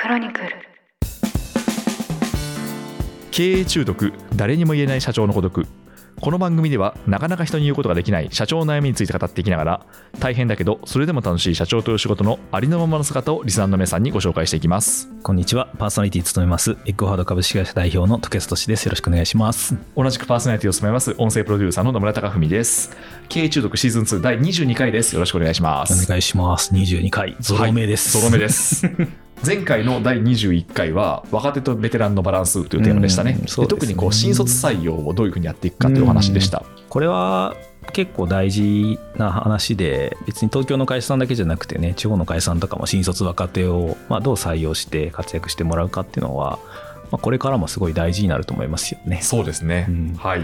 [0.00, 0.48] クロニクル
[3.30, 5.66] 経営中毒誰にも言えない社長の孤独
[6.22, 9.86] この番組ではなかなか人に言うことができない社長の悩みについて語っていきながら
[10.18, 15.68] 大変だけどそれでも楽しい社長という仕事のありのままの姿をリスナーの皆さんにご紹介していきますこんにちは。
[15.78, 18.86] パーソナリティ務めます、エッグファード株式会社代表の時安俊です。
[18.86, 19.76] よろしくお願いします。
[19.94, 22.96] 同じくパーソナリティを務めます音声プロデューサーの野村貴文です
[23.28, 26.72] 経営中毒シーズン2第22回ですよろしくお願いしますお願いします。
[26.72, 28.16] 22回、ゾロ目です。
[28.16, 28.86] はいゾロ目です
[29.44, 33.46] 前回の第21回は若手とベテランのバランスというテーマでしたね,、うんね。
[33.46, 37.56] 特にこう新卒採用をどういうふうにやっていくかというお話でした、これは
[37.92, 46.58] 結構大事な話で、別に東京の会社さんだけじゃなくてね、地方の会社さんとかも新卒若手を、まあ、どう採用して活躍してもらうかっていうのは、
[47.10, 49.20] まあ、これからもすごい大事になると思いますよね。
[49.22, 50.14] そうですね、うん。
[50.16, 50.42] はい。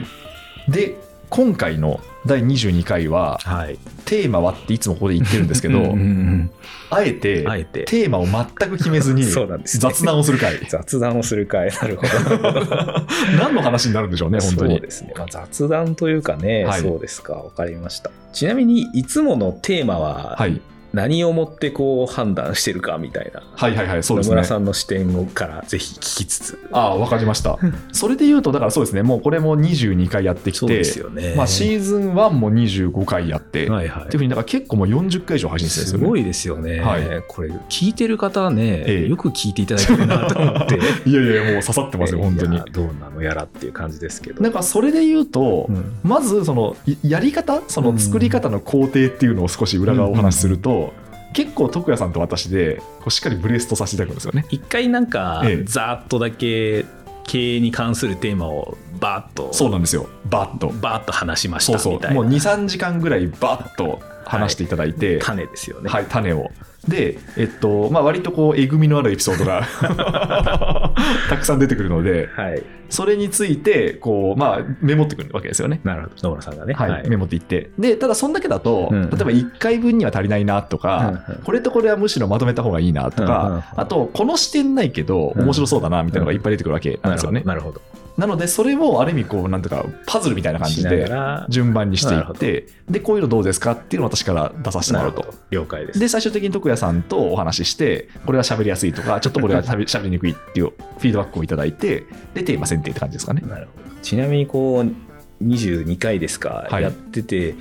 [0.69, 0.97] で
[1.29, 3.79] 今回の第22回ははい。
[4.05, 6.51] テーマはっていつもここで言ってるんですけど、うん
[6.89, 9.25] あえてテーマを全く決めずに
[9.65, 10.61] 雑談をする回。
[10.69, 13.07] 雑談をする会、なるほど。
[13.39, 16.81] 何の話になるんでしょうね本当そうにですね、まあ、雑談というかね、はい。
[16.81, 17.35] そうですか。
[17.35, 18.11] 分かりました。
[18.33, 20.61] ちなみにいつものテーマははい
[20.97, 24.37] 何をもってこう判断してるかみたいな、はいはいはいそうですね。
[24.37, 26.69] 野村さんの視点をからぜひ聞きつつ。
[26.73, 27.59] ああ分かりました。
[27.93, 34.05] それで言うとだからそうですねもうこれも22回やってきてですよね、まあ、シーズン1も25回やって、はいはい。
[34.05, 36.05] っていうふうにだから結構もう40回以上配信してるんですよね。
[36.05, 37.03] すごいですよね、はい。
[37.29, 39.09] これ聞いてる方はね、ええ。
[39.09, 40.77] よく聞いていただいてるなと思って。
[41.07, 42.59] いやいやもう刺さってますよ本当に。
[42.73, 44.43] どうなのやらっていう感じですけど。
[44.43, 45.85] なんかそれで言うと、うん。
[46.03, 50.86] まずそのいやり方その作り方の工程っていうのを少し裏側をお話しすると、
[51.33, 54.47] 結構徳谷さんと私でこうしっかりブレストさせていただくんですよね。
[54.51, 55.65] 一回なんか、ええ。
[55.65, 56.85] ざーっとだけ
[57.25, 60.09] 経営に関するテーマをバーッとそうなんですよ。
[60.27, 60.69] バッと。
[60.69, 62.21] バーッと話しましそうそたみたいな。
[62.21, 65.91] うもう23時間ぐらいバッと話していただいて、種ですよね。
[65.91, 66.51] はい、種を。
[66.89, 69.67] で、えっと、まあ、割とこう、えぐみのあるエピソードが
[71.29, 72.63] たくさん出てくるので、はい。
[72.89, 75.81] それについて、こう、まあ、メモってくるわけですよね。
[75.83, 76.15] なるほど。
[76.23, 76.75] 野村さんがね。
[76.75, 77.71] はい、メモっていって。
[77.79, 87.43] で、ただ、そんだけだと、うん例えば1回分には足りないなとか、うんうんこれとこれはむしろまとめた方がいいなとうんうんあと、この視点ないけど、面白そうだなみたいなのがいっぱい出てくるわけなんですよね。
[87.45, 87.81] なるほど。
[88.17, 95.35] なので、それをある意味、こう、なんていうか、パズルみたいな感じで、ら、順番にしていって、で、こういうのどうですかっていうのを私から出させてもらうと。
[95.51, 95.99] 了解です。
[95.99, 103.43] で、最終的に徳谷さんとお話しして、これは喋りやすいとか、ちょっとこれは喋喋りにくいっていうフィードバックをいただいて、で、テーマ選定って感じですかね。
[103.47, 104.01] なるほど。
[104.01, 107.55] ちなみに、こう、22回ですか、はいやってて、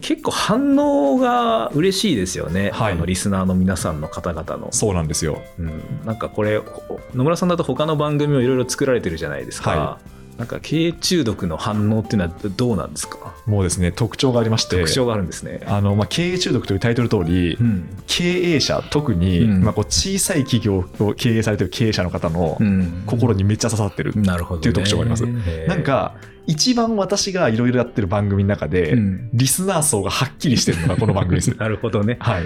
[0.00, 2.92] 結構反応が嬉しいですよね、はい。
[2.94, 4.72] あのリスナーの皆さんの方々の。
[4.72, 5.42] そうなんですよ。
[5.58, 9.98] うん、なんかこれほ野村さんだと他の番組をいろいろ作られてるじゃないですか、は
[10.38, 13.34] なんか経営中毒の反応っていうのはどうなんですか？
[13.46, 15.60] もうですね、特徴がありまして、特徴があるんですね。
[15.66, 18.24] あのまあ、経営中毒というタイトル通り、うん経
[18.54, 24.10] 営者、特に、うんまあ、こう小さい企業を経営されてる経営者の方のうん心にめっちゃ刺さってる。
[24.10, 26.14] っていう特徴がありますへーなんか、
[26.46, 31.50] 一番私がいろいろやってる番組の中で、うんリスナー層がはっきりしてるのがこの番組です。
[31.58, 32.16] なるほどね。
[32.20, 32.44] はい、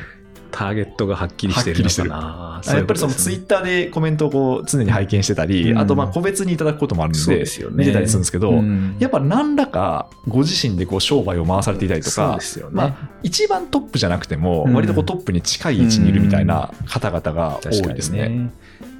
[0.51, 2.75] ターゲットがはっきりしてるのかな。
[2.75, 5.79] やっぱりそのツイッターでコメントをこう常に拝見してたり、うん。
[5.79, 7.77] あとまあ個別にいただくこともあるのそうでですよね。
[7.79, 8.97] 見てたりするんですけど、うん。
[8.99, 12.65] やっぱ何らかご自身でこう商売を回されていたりとかね。
[12.71, 14.75] まあ、一番トップじゃなくても、うん。
[14.75, 18.29] 割とこうトップに近い位置にいるみたいな方々が多いですね。
[18.29, 18.51] ね。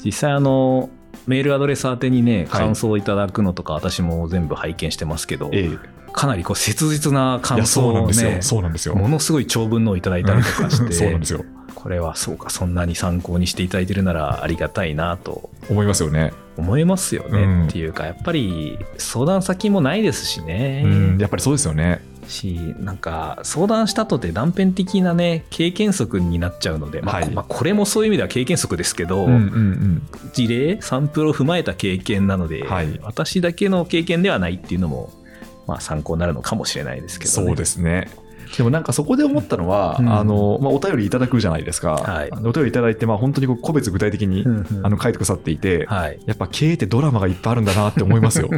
[0.05, 0.91] 実際あの
[1.27, 2.47] メールアドレス宛てにねはい。
[2.47, 5.71] 感想をいただくのとか私も全部拝見してますけど、え
[6.13, 7.67] かなりこう切実な感。
[7.67, 8.95] 想をねそうなんですよ。
[8.95, 11.45] ものすごい長文のをいただいたりとかしてそうなんですよ。
[11.75, 16.33] これはそうかそんなに参考にしていただいてるならありがたいなと思いますよね。
[16.57, 22.01] 思いますよね、うんっていうかやっぱり相談先もないですしね、うん、やっぱりそうですよね。
[22.27, 30.03] しなんか相談したとて断片的なね経験則になっちゃうので、まあはいまあこれもそういう意味では経験則ですけど、うんうんうん。
[30.33, 35.13] 事例サンプルを踏まえた経験なので、はい私だけの経験ではないっていうのも、
[35.69, 38.09] まあ、参考になるのかもしれないですけど、ね、そうですね。
[38.57, 40.11] でもなんかそこで思ったのは、うん。
[40.11, 42.31] あのまあ、お便りいただくじゃないですか、はい。
[42.31, 44.87] お便りいただいて、まあ、本当にこう個別具体的に、うんうん。
[44.87, 46.19] あの書いてくださっていて、はい。
[46.25, 48.49] やっぱ経営ってドラマがいっぱいあるんだなって思いますよ。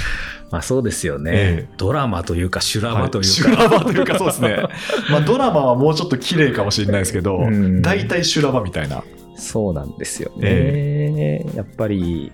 [0.52, 1.74] まあ、そうですよね、ええ。
[1.78, 4.58] ドラマというか修羅場という修か、羅場というかそうですね。
[5.10, 7.80] まあドラマはもうちょっと綺麗かもしれないですけど、うん。
[7.80, 9.02] 大体修羅場みたいな。
[9.36, 12.32] そうなんですよね、やっぱり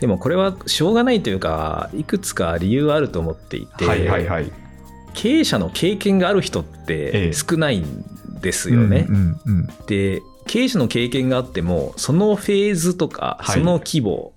[0.00, 4.50] でもこれはしょうがないというかいくつか理由はあると思っていて、はいはいはい。
[5.12, 8.04] 経営者の経験がある人っええて少ないん
[8.40, 9.06] ですよね。
[9.08, 14.32] うんうんうんで経営者の経験があってもそのフェーズとかはいその規模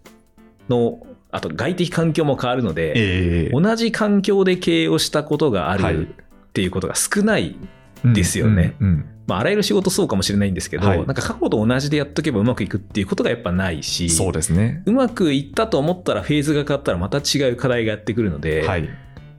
[0.69, 0.99] の、
[1.31, 7.55] あと外的環境も変わるので、ええ同じ環境で経営をしたことがあはいるっていうことが少ない
[8.03, 8.75] ですよね。
[8.79, 14.83] うんうんまあ、あらゆる仕事そうかもしれないんですけど、はいなんか過去と同じでやっとけばうまくいくっていうことがやっぱないし、そうですね。
[14.85, 18.89] うまくいったと思ったらフェーズが変わったらまた違う課題がやってくるので、はい。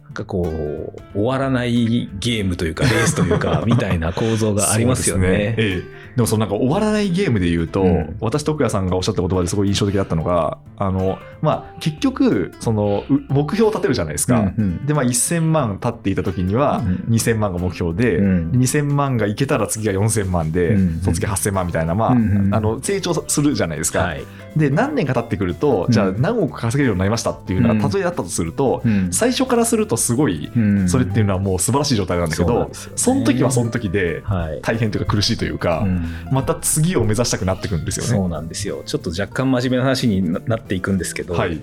[0.04, 5.26] なんかこう、終わらないゲームというか、レースというか、 みたいな構造がありますよね。
[5.26, 8.16] そうですええでもそのなんか終わらないゲームで言うと、うん。
[8.20, 14.40] 私徳谷さんがおっしゃった言葉ですごい印象的だったのがあの、まあ、結局そのう目標を立てるじゃないですか。
[14.40, 14.86] うんうん。
[14.86, 18.50] でまあ、1000万経っていた時にはうん2000万が目標で、うん。
[18.52, 24.00] 2000万がいけたら次が4000万で、うんその次8000万みたいな、まあうんうんあの成長するじゃないですか。
[24.00, 24.24] はい。
[24.56, 27.78] で何年か経ってくると、じゃあうん何億稼げるようになりましたっていうのうん。
[27.78, 29.12] が例えだったとすると、うん。
[29.12, 30.88] 最初からするとすごいうん。
[30.88, 32.96] それっていうのはもう素晴らしい状態なんだけど、そね。
[32.96, 34.60] その時はその時ではい。
[34.62, 38.10] 大変というか苦しいというか、うんまた次を目指したくなってくるんですよね。
[38.10, 38.82] そうなんですよ。
[38.84, 41.62] ちょっと若干真面目な話にななっていくんですけど、はい、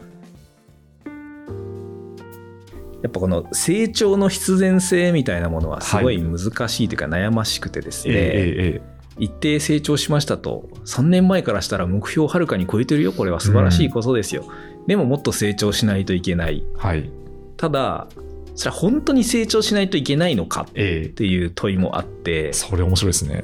[3.02, 13.12] やっぱこの成長の必然性みたいなものはすごい難しいというか悩ましくてですね、ええええ一定成長しましたと3年前からしたら目標をはるかに超えてるよ。
[13.12, 14.46] これは素晴らしいことですよ、
[14.88, 16.64] でももっと成長しないといけない。
[16.78, 17.10] はい、
[17.58, 18.08] ただ
[18.56, 21.10] それは本当に成長しないといけないのかっえ。
[21.14, 23.44] ていう問いもあってえそれ面白いですね。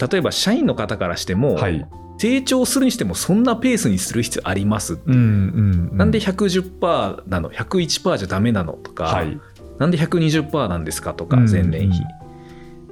[0.00, 1.86] 例えば社員の方からしても、はい、
[2.18, 9.40] 成長するにしてもそんなペースにする必要あります、うんうんうなんで110%なの？101%じゃダメなのとか、はい、
[9.78, 12.00] なんで120%なんですかとかうん前年比、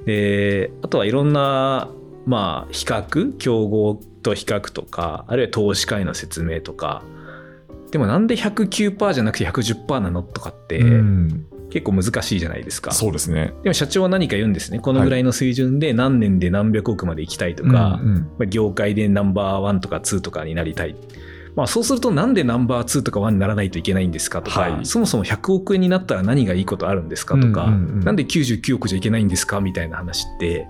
[0.05, 1.89] であとはいろんな
[2.25, 3.37] まあ比較？
[3.37, 7.03] 競合と比較とかあるいは投資家への説明とか。
[7.91, 10.23] でもなんで109%じゃなくて110%なの？
[10.23, 13.51] とかってうん結構難しいじゃないですか、そうですね。
[13.63, 14.77] でも社長は何か言うんですね。
[14.77, 18.15] このぐらいの水準で何年で何百億まで行きたいとか、うんうん。
[18.19, 20.95] まあ業界でナンバーワンとかツーとかになりたい。
[21.55, 24.85] まあ、そうするとなんでナンバー2とか1にならないといけないんですかとか、はい。
[24.85, 30.67] そもそも100億円になったら何がいいことあるんですかとか、うんうんうんなんで99億じゃいけないんですかみたいな話って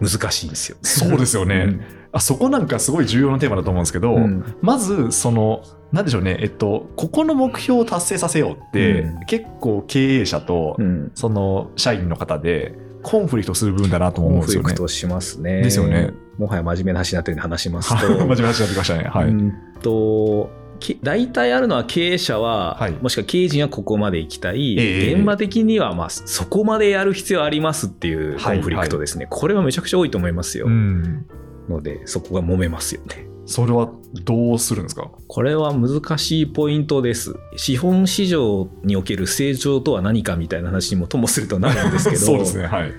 [0.00, 0.80] 難しいんですよね。
[0.82, 1.78] そうですよね
[2.14, 5.62] あそこなんかすごい重要なテーマだと思うんですけど、うんうんまずその
[5.92, 14.64] なんでしょうねえっとここの目標を達成させようって、うん結構経営者と、うんその社員の方でコンフリクトする部分だなとコン思うんですよね。
[14.64, 15.62] フリクトしますね。
[15.62, 16.12] ですよね。
[16.38, 17.96] もはや真面目な話になってるんで話しますと。
[18.06, 19.04] 真面目な話になってきましたね。
[19.04, 19.28] はい。
[19.28, 19.52] うん
[19.82, 20.50] と
[20.80, 31.26] き大体あるのは経営者は、はいもしくは経営陣はここまで行きたい、ええ現場的にはまあそこまでやる必要ありますっていうコンフリクトですね、これはめちゃくちゃ多いと思いますよ、うん。
[31.68, 33.90] のでそこが揉めますよねそれは
[34.24, 35.10] どうするんですか？
[35.28, 42.66] これは難しいポイントです資本市場における成長とは何かみたいな話にもともするとなるんですけど そうですね。
[42.66, 42.92] はい。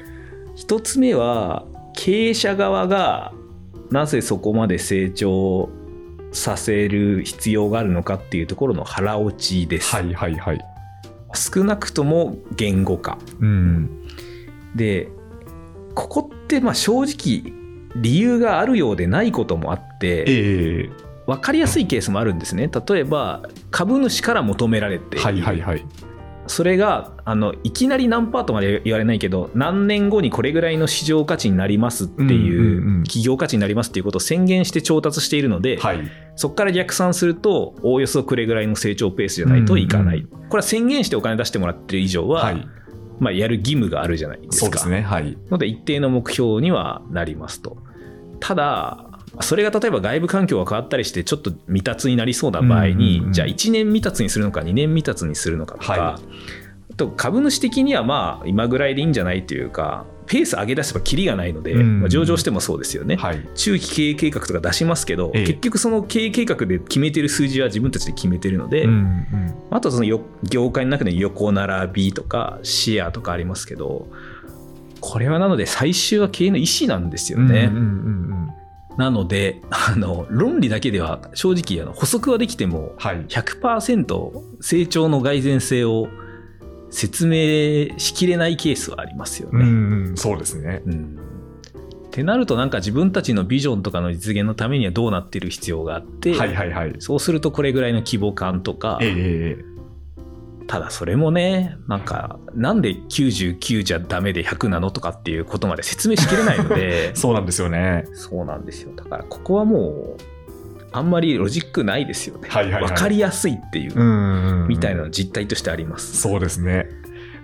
[0.56, 3.34] 一つ目は経営者側が
[3.90, 5.70] なぜそこまで成長
[6.32, 10.60] させる必要があるのかっていうところの腹落ちです、はいはいはい。
[11.34, 13.90] 少なくとも言語化うん。
[14.76, 15.10] で
[15.96, 17.52] ここってまあ正直
[17.96, 20.90] 理由があるようでないこともあってええ
[21.28, 25.86] 分かりやすいケースもあるんですね例えば株主から求められてはいはいはい。
[26.48, 36.00] それがあのいきなり何パートまで言われないけど何年後にこれぐらいの市場価値になりますっていう,、うんうんうん企業価値になりますっていうことを宣言して調達しているので、はい。
[36.36, 42.68] そこから逆算するとおおよそこれぐらいの成長ペースじゃないといかない、うんこれは宣言してお金出してもらってる以上は、はい。
[43.20, 45.02] まあ、やる義務があるじゃないですかそうですね。
[45.02, 45.38] はい。
[45.50, 47.78] ので一定の目標にはなりますと
[48.40, 49.06] ただ
[49.42, 56.20] それが例えば外部環境が変わったりしてちょっと未達になりそうな場合に、うんうんうんじゃあ1年未達にするのか2年未達にするのかとか、は
[56.92, 63.48] あと株主的にはまあ今ぐらいでいいんじゃないというかペース上げ出せばキリがないので、うんまあ、上場してもそうですよね、はい。
[63.56, 65.46] 中期経営計画とか出しますけど、ええ。
[65.46, 69.54] 結局その経営計画で決めてる数字は自分たちで決めてるので、うんうん。
[69.70, 74.08] あとそのよ業界の中で横並びとかシェアとかありますけど
[75.06, 77.70] これはなので最終は経営の意思なんですよね。
[77.72, 78.26] うんうんうん
[78.98, 83.26] なのであの論理だけでは正直あの補足はできてもはい。
[83.26, 86.08] 100%成長の蓋然性を
[86.92, 89.66] 説明しきれないケースはありますよね。
[89.66, 90.18] うんうん。
[90.18, 90.82] そうですね。
[90.86, 91.20] うん
[92.08, 96.96] ってなるとなんか自分たちのビジョンとかの実現のためにはどうなってる必要があって、はいはいはい。
[97.00, 99.14] そうするとこれぐらいの規模感とか、えええ
[99.60, 99.75] え
[100.68, 104.92] ただそれもねなんかなんで99じゃダメで100なの？
[104.92, 107.14] とかっていうことまで説明しきれないので。
[107.18, 108.06] そうなんですよね。
[108.14, 108.96] そうなんですよ。
[108.96, 110.18] だからここはもう
[110.92, 112.92] あんまりロジックないですよね、はいはいはい。
[112.92, 116.18] 分かりやすいっていう、んうんみたいなの実態としてあります。
[116.18, 116.88] そうですね。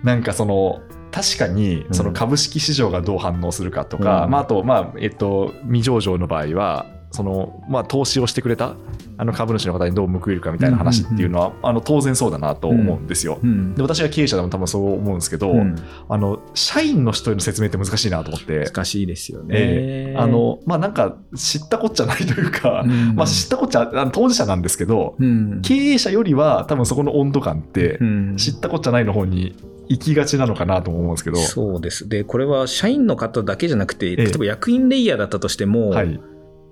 [0.02, 0.80] なんかその
[1.12, 4.30] 確かにその株式市場がどう反応するかとか、うん。
[4.30, 8.74] まあ、あと、まあえっと、未上場の場合はその、まあ、投資をしてくれた
[9.22, 13.38] あの株主の方にどう報いるかみたいな話っていうのは、あの当然そうだなと思うんですよ。
[13.40, 13.72] うん。
[13.72, 15.76] で私が経営者でも多分そう思うんですけど、うん。
[16.08, 19.54] あの社員の人への説明って難しいなと思って、難しいですよね。
[19.56, 20.18] ええ。
[20.18, 23.14] あのまあなんか知ったこっちゃないというか、うん。
[23.14, 25.62] まあ知ったこっちゃあの当事者なんですけど、うん。
[25.62, 28.36] 経営者よりは多分そこの温度感ってうん。
[28.36, 29.54] 知ったこっちゃないの方に
[29.88, 32.08] 行きがちなのかなとも思うんですけど、そうです。
[32.08, 34.16] で、これは社員の方だけじゃなくて、え。
[34.16, 36.20] 例えば役員レイヤーだったとしても、はい、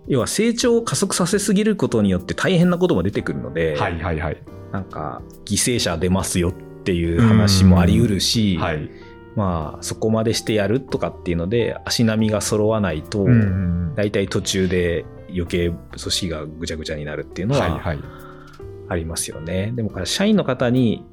[0.07, 4.43] 要は成長を加速させすぎることによって大変なことも出てくるので、はいはいはい。
[4.73, 8.91] なんか犠牲者出ますよっていう話もあり得るし、はい。
[9.37, 17.99] まあそこまでしてやるとかっていうので足並みが揃わないと、うんうん大体途中で余計組織がぐちゃぐちゃになるっていうのははいはい。
[18.89, 19.73] ありますよね。
[19.75, 21.05] でもこれ社員の方に、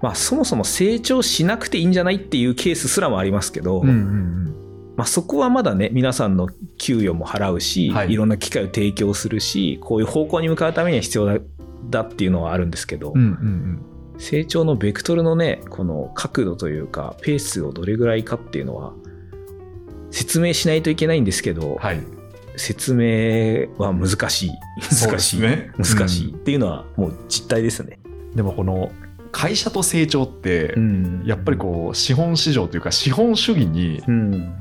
[0.00, 4.54] まあそもそも成長しなくていいんじゃないっていうケースすらもありますけど、うんうん
[4.96, 6.48] まあ、そこはまだね皆さんの
[6.78, 11.38] 給与も払うし、はいい、ろんな機会を提供するしこういう方向に向かうためには必要だ
[11.90, 13.84] だっていうのはあるんですけど、うんうんうん
[14.16, 18.92] 成長のベクトルのねこの角度というかペースをどれぐらいかっていうのは
[20.12, 22.00] 説明しないといけないんですけど、はい
[22.56, 27.98] 説明は難しい難しい、すね難しいっていうのはもう実態ですね。
[28.34, 28.92] でもこの
[29.34, 31.22] 会社と成長って、うん。
[31.26, 34.56] やっぱりこう資本市場というか資本主義にうん、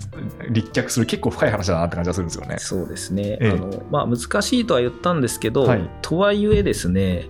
[0.50, 2.56] 立脚する結構深い話だなって感じがするんですよね。
[2.58, 3.50] そうですね、ええ。
[3.52, 5.90] あのまあ、難しいとは言ったんですけど、はい。
[6.02, 7.28] とはいえですね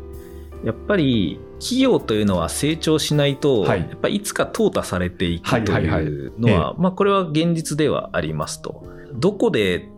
[0.63, 3.79] やっぱり企業というのは成長しないと、はい。
[3.79, 8.85] やっぱいつか淘汰されていくとはいうのは、まあ、これは現実ではありますと。
[9.15, 9.89] どこで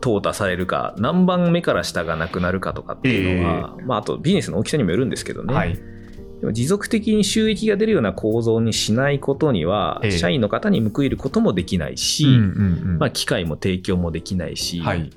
[0.00, 5.78] 淘汰されるか何番目から下がなくなるかとかっていうのは、まあ、あとビジネスの大きさにもよるんですけどね、はい
[6.40, 10.10] でも持続的に収益が出るような構造にしないことには、ええ。
[10.10, 12.40] 社員の方に報いることもできないし、うんうんう
[12.94, 12.98] ん。
[12.98, 15.10] まあ、機会も提供もできないし、はい。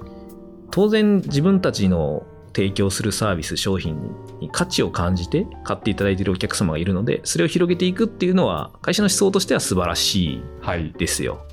[0.72, 4.02] 当然自分たちの提供するサービス商品
[4.40, 10.92] に価値を感じて買っていただいているお客様がいるのでそれを広げていくっていうのは会社の思想としては素晴らしいはい。
[10.98, 11.46] ですよ。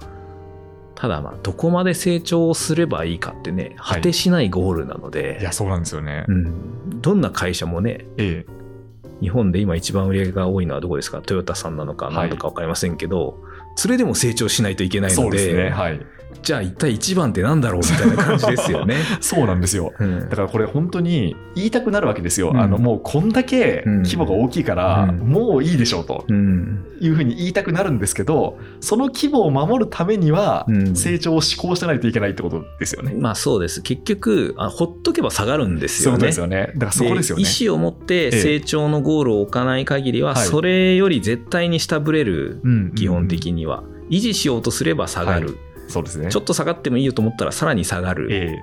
[0.94, 4.00] ただまあどこまで成長をすればいいかってねはい。
[4.00, 6.24] 果てしないゴールなので、いやそうなんですよね。
[6.28, 8.46] うん、どんな会社もねえ
[9.24, 11.22] 日本で今一番売り上げが多いのはどこですか？
[11.22, 13.38] トヨタさんなのかはい何とか分かりませんけど、
[13.74, 15.70] それでも成長しないといけえないのでね。
[15.70, 16.00] はい。
[16.42, 18.96] じゃあ一体一番ってなんだろうみたいな感じですよね。
[19.20, 19.92] そうなんですよ。
[19.98, 22.50] うんだからこれ本当に言いたくなるわけですよ。
[22.50, 33.14] うんあのもうこんだけ規模が大きいから、うんもういいでしょうとうんいうふうに言いたくなるんですけど、その規模を守るためにはうん成長を志向してないといけないってことですよね。
[33.18, 33.82] まあそうです。
[33.82, 36.30] 結局、あほっとけば下がるんですよね。
[36.44, 36.72] よね。
[36.74, 37.44] だからそこですよね。
[37.44, 43.82] 意思を持って成長のゴールを置かない限りは、はいそれより絶対に下振れる、うん基本的には。
[44.10, 45.56] 維持しようとすれば下がる。
[45.88, 46.30] そうですね。
[46.30, 48.58] ちょっと下がってもいいよと思ったらさらに下がるえ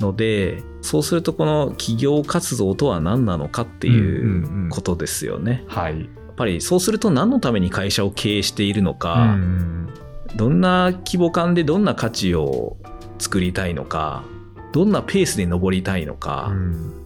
[0.00, 5.64] ので、そうするとこの企業活動とは何なのかっていうことですよね。
[5.70, 6.00] えはい。
[6.00, 9.88] やっぱりそうすると何のために会社を経営しているのうか、ん
[10.34, 12.76] どんな規模感でどんな価値を
[13.18, 14.24] 作りたいのか、
[14.72, 17.02] どんなペースで登りたいのか、うん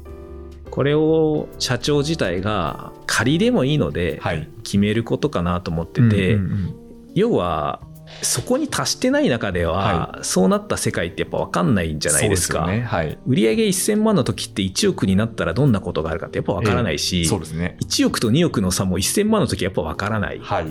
[0.70, 4.48] これを社長自体が仮でもいいのではい。
[4.62, 6.74] 決めることかなと思ってて、うんうんうん
[7.12, 7.80] 要は
[8.22, 12.66] そこに達してない中では、そうなった世界ってやっぱ分かんないんじゃないですか。
[12.66, 12.82] すよね。
[12.82, 13.18] はい。
[13.26, 17.76] 売上1000万の時って1億になったらどんなことがあるかってやっぱ分からないし、そうですね。
[17.82, 20.38] 1億と2億の差も1000万の時はやっぱ分からない。
[20.38, 20.66] はい。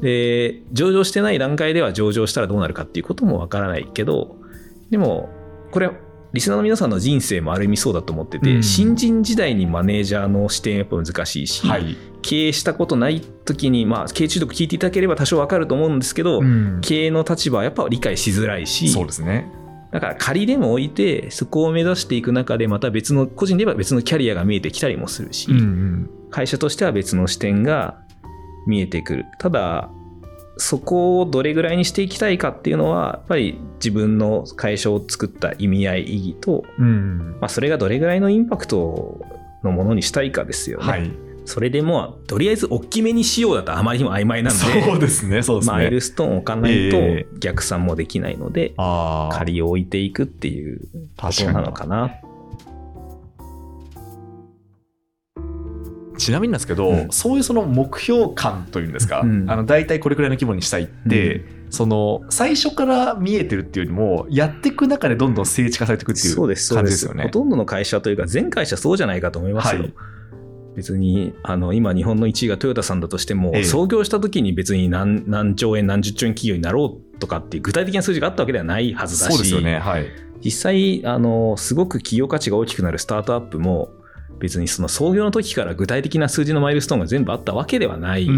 [0.00, 4.36] で上場してない段階では上場したらどうなるかっていうこともわからないけど
[4.90, 5.28] でも
[5.70, 5.90] これ
[6.32, 11.96] リスナーの皆さんの人生もある意味そうだと思ってて、うん新人時代にマネージャーの視点やっぱ難しいし、はい。
[12.22, 19.50] 経営したことない時に、まあ、経営中毒聞いていただければ多少わかると思うんですけど、うん経営の立場はやっぱ理解しづらいしそうですね。
[19.90, 27.98] だから仮でも置いてそこを目指していく中でまた別の個人で言えば別のキャリアが見えてきたりもするし、うんうん会社としては別の視点が
[28.66, 29.90] 見えてくるただ
[30.62, 39.20] そこをどれぐらいにしていきたいかっていうのはやっぱり自分の会社を作った意味合い意義と、うんまあ、それがどれぐらいのインパクト
[39.64, 41.10] のものにしたいかですよね、はい。
[41.46, 45.42] それでもうとりあえず大きめにしようだとあまりにも曖昧なんでそうですね。
[45.42, 45.74] そうですね。
[45.74, 49.34] マイルストーンを置かないとえ逆算もできないので、ああ。
[49.34, 50.80] 仮を置いていくっていう
[51.16, 52.12] ことなのかな。
[56.18, 66.36] ちなみになんですけど、うんそういうその目標感というんですか、うんあの大体これくらいの規模にしたいって、その最初から見えてるっていうよりもやっていく中でどんどん数値化されていくっていう。
[66.36, 67.24] 感じですすよね。
[67.24, 69.82] ほとんどの会社というか、全会社そうじゃないかと思いますよ。
[69.82, 69.94] はい
[70.74, 79.78] 別に、あの、今日本の1位がトヨタさんだとしても、ええ創業した時に別に何何兆円、何十兆円企業になろうとかっていう具体的な数字があったわけではないはずだし、そうですよね。
[79.78, 80.06] はい。
[80.42, 83.90] 実際、あの、すごく企業価値が大きくなるスタートアップも、
[84.42, 88.28] 別にその創業の時から具体的な数字のマイルストーンが全部あったわけではない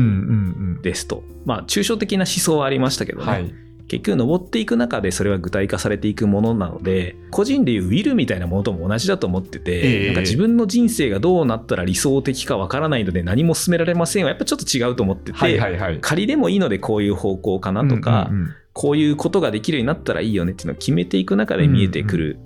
[0.82, 1.24] ですと。
[1.46, 3.24] まあ、抽象的な思想はありましたけどね。
[3.24, 3.54] うんはい。
[3.88, 10.06] 結局登っていく中でそれは具体化されていくものなので個人でいうウィルみたいなものとも同じだと思ってて、ええ。
[10.06, 18.30] なんか自分の人生がどうなったら理想的かわからないので何も進められませんはやっぱちょっと違うと思ってて、仮でもいいのでこういう方向かなとか、
[18.74, 22.38] こういうことができるようになったらいいよねっていうのを決めていく中で見えてくる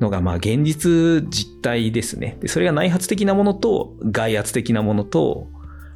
[0.00, 2.36] のがまあ現実実態ですね。
[2.40, 5.48] でそれが内発的なものと外圧的なものと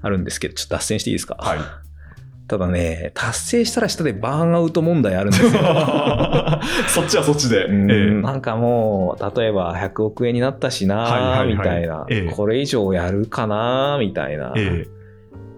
[0.03, 1.59] あるんですけどちょっと脱線していいですか、はい。
[2.49, 5.51] ただね、達成したら下でバーンアウト問題あるんですよ。
[6.89, 7.91] そっちはそっちで、うん。
[7.91, 8.11] ええ。
[8.11, 12.31] なんかもう、例えば100億円になったしな、みたいな、ええ。
[12.31, 14.53] これ以上やるかな、みたいな。
[14.57, 14.87] え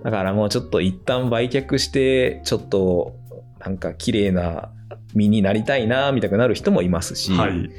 [0.05, 3.17] だからもうちょっと一旦売却して、ちょっと
[3.59, 4.69] なんか綺麗な
[5.15, 7.71] 身になりたいな、みたいになる人もいますし、えはい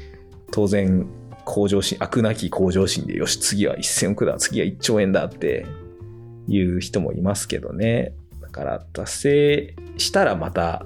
[0.50, 1.06] 当然、
[1.44, 5.66] 向上心、悪なき向上心で、よし、次は1000億だ、次は1兆円だって
[6.48, 8.14] いう人もいますけどね。
[8.40, 10.84] だから、達成したらまた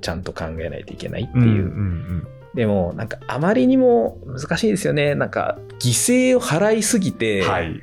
[0.00, 1.44] ちゃんと考えないといけないっていう。
[1.44, 5.14] うんうんでも、なんかあまりにも難しいですよね。
[5.14, 5.90] なんか、犠
[6.32, 7.82] 牲を払いすぎうて、んはい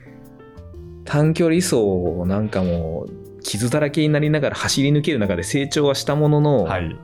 [1.05, 6.95] 短距離走をなんかもう、傷だらけになりながら走り抜ける中で成長はしたものの、はい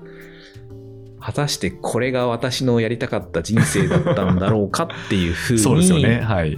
[1.20, 6.16] 果たしてこれが私のやりたかった人生だったんだろうかっていうふう そうですよね。
[6.18, 6.58] にはい。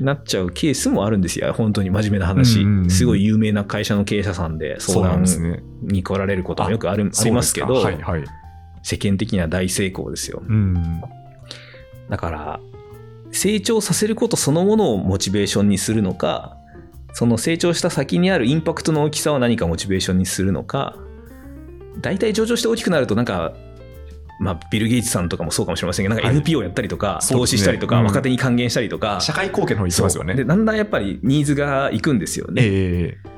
[0.00, 1.52] なっちゃうケースもあるんですよ。
[1.52, 2.62] 本当に真面目な話。
[2.62, 2.90] うんうんうん。
[2.90, 5.62] すごい有名な会社の経営者さんで相そうなん談ですね。
[5.82, 8.24] に来られることもよくあるありますけど、はいはい。
[8.82, 10.42] 世間的には大成功ですよ。
[10.46, 11.02] うん。
[12.08, 12.60] だから、
[13.30, 16.56] 成長させることそのものをモチベーションにするのか、
[17.12, 20.96] その成長した先にあるインパクトの大きさを何かモチベーションにするのか、
[22.00, 23.52] 大体上場して大きくなるとなんか、
[24.42, 26.36] まあ、ビル・ゲイツさんとかもそうかもしれませんけど、なんかはい。
[26.36, 27.58] NPO やったりとか、投そうですね。
[27.58, 28.04] 資したりとか、うん。
[28.06, 30.34] 若手に還元したりとか、社会貢献の方に行きますよね。
[30.34, 32.62] で、だんだんやっぱりニーズがいくんですよね。
[32.64, 33.32] ええ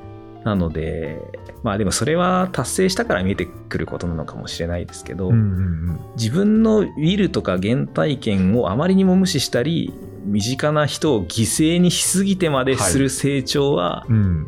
[0.44, 1.20] なので、
[1.62, 9.92] まあでもそれは達成したから見えてくることなのかもしれないですけど、うんうん自分のウィルとか原体験をあまりにも無視したり
[10.26, 14.46] 身近な人を犠牲にしすぎてまでする成長はうんうん。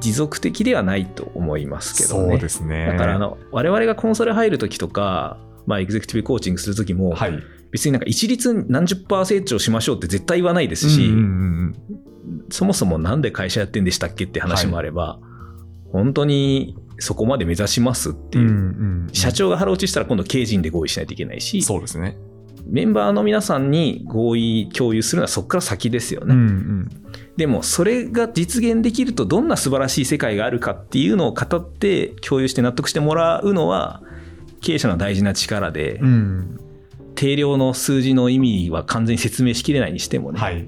[0.00, 2.30] 持続的ではないと思いますけどね。
[2.32, 2.86] そうですね。
[2.86, 7.38] だからあの我々がコンサル入る時とか、まあ、エグゼクティブコーチングする時も、はい。
[7.70, 12.06] 別になんか一律何十パー成長しましょうって絶対言わないですし、うんうんうん
[12.50, 15.18] そもそもなんで会社やってんでしたっけって話もあれば、
[15.92, 18.62] 本当にそこまで目指しますっていう、うんうんう
[19.04, 22.16] ん社長が腹落ちしたら今度経営陣で合意しないといけないし、そうですね。
[22.66, 26.34] メンバーの皆さんに合意共有するのはそこから先ですよね。
[26.34, 26.88] うんうん。
[27.36, 34.02] でもそれが実現できるとどんな素晴らしい世界があるかっていうのを語って共有して納得してもらうのは
[34.60, 36.60] 経営者の大事な力で、うん。
[37.14, 40.66] 定量の数字の意味は完全に説明しきれないにしてもね、はい。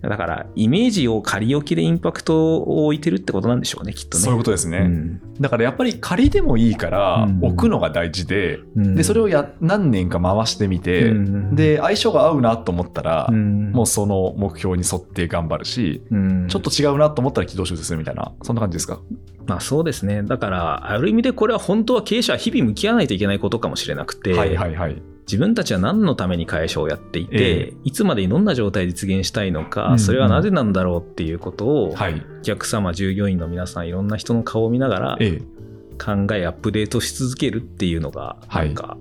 [0.00, 4.24] だからイメージを仮置きでインパクトを置いてるってことなんでしょうねきっとね。
[4.24, 5.20] そういうことですね、うん。
[5.40, 7.38] だからやっぱり仮でもいいからうん。
[7.44, 8.94] 置くのが大事で、うん。
[8.96, 11.54] でそれをや何年か回してみて、うん。
[11.54, 13.70] で相性が合うなと思ったら、うん。
[13.70, 16.48] もうその目標に沿って頑張るし、うん。
[16.48, 18.98] ちょっと違うなと思ったら軌道修正するみたいなそんな感じですか？
[19.46, 20.22] まあそうですね。
[20.22, 25.02] だから、ある意味でこれは本当は経営者は日々向き合わないといけないことかもしれなくて、はいはいはい。
[25.26, 27.74] 自分たちは何のために会社をやっていて、ええ。
[27.84, 32.22] いつまでにどんな状態で実現したいのか、うんそれはなぜなんだろうっていうことを、はい。
[32.40, 35.62] お客様、従業員の皆さん、いろんな人の顔を見ながらええ。
[35.98, 38.96] 考え、アップデートし続けるっていうのが、はいなんか、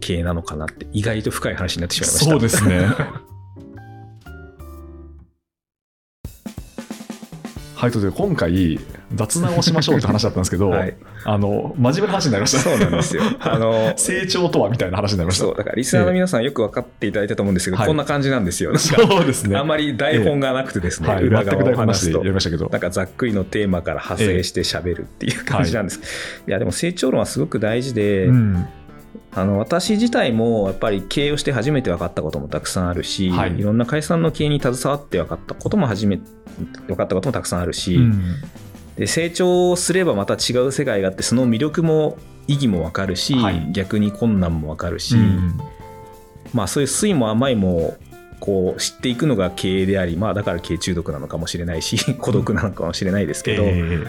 [0.00, 2.30] 経営なのかなって、意外と深い話になってしまいました。
[2.30, 2.88] そうですね
[7.80, 8.78] はいということで今回
[9.14, 10.94] 雑談をしましょうって話だったんですけど、はい。
[11.24, 12.58] あの真面目な話になりました。
[12.58, 13.22] そうなんですよ。
[13.40, 15.46] あの、 成長とはみたいな話になりました。
[15.46, 17.86] そう、だからリスナーの皆さんよく分かっていただいたと思うんですけど、はい。
[17.86, 18.76] こんな感じなんですよ。
[18.76, 19.56] そうですね。
[19.56, 21.74] あんまり台本がなくてですね、はい、全裏側を。
[21.74, 22.68] 話すとでやりましたけど。
[22.68, 26.00] なんかざっくりのテーマから派生して喋るっていう感じなんです。
[26.46, 28.66] い、やでも成長論はすごく大事で、うん
[29.32, 33.58] あの私自体もやっぱり経営をして初めて分かったこともたくさんあるし、はい。
[33.58, 36.24] い、ろんな会社さんの経営に携わって分かったことも初めて
[36.88, 38.22] 分かったこともたくさんあるし、うん。
[38.96, 43.68] で成長すればまた違う世界があってその魅力も意義も分かるし、はい。
[43.72, 45.60] 逆に困難も分かるし、うん。
[46.52, 47.96] まあそういう酸いも甘いも
[48.40, 54.04] こう知っていくのが経営であり、まあだから経営中毒なのかもしれないし、 孤独なのかもしれないですけど、え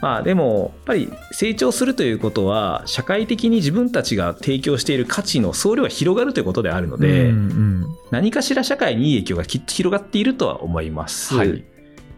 [0.00, 7.86] まあでも、やっぱり成長するということは、社会的に自分たちが提供している価値の総量が広がるということであるのえで、うんうん。
[8.10, 11.34] 何かしら社会にいい影響がきっと広がっているとは思います。
[11.34, 11.64] はい。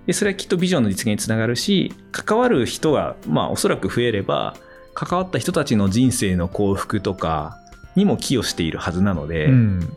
[0.06, 4.56] でそれはきっとビジョンの実現につながるし、関わる人が、まあおそらく増えれば、
[4.94, 7.58] 関わった人たちの人生の幸福とか
[7.96, 9.96] にも寄与しているはずなので、うん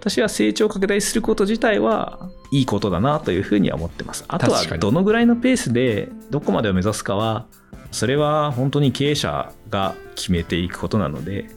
[0.00, 4.24] 私は成長拡大すること自体はいいことだなというふうには思ってます。
[4.28, 7.46] あとはどのぐらいのペースでどこまでを目指すかは
[7.90, 11.50] それは本当に経営者が決めていくことなので